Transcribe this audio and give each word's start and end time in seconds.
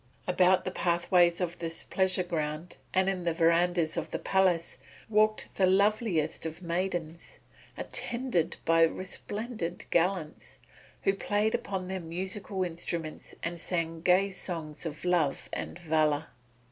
About 0.25 0.65
the 0.65 0.71
pathways 0.71 1.39
of 1.39 1.59
this 1.59 1.83
pleasure 1.83 2.23
ground 2.23 2.77
and 2.91 3.07
in 3.07 3.23
the 3.23 3.35
verandahs 3.35 3.97
of 3.97 4.09
the 4.09 4.17
palace 4.17 4.79
walked 5.07 5.47
the 5.53 5.67
loveliest 5.67 6.43
of 6.43 6.63
maidens, 6.63 7.37
attended 7.77 8.57
by 8.65 8.81
resplendent 8.81 9.85
gallants, 9.91 10.57
who 11.03 11.13
played 11.13 11.53
upon 11.53 11.85
their 11.87 11.99
musical 11.99 12.63
instruments 12.63 13.35
and 13.43 13.59
sang 13.59 14.01
gay 14.01 14.31
songs 14.31 14.87
of 14.87 15.05
love 15.05 15.49
and 15.53 15.77
valour. 15.77 16.25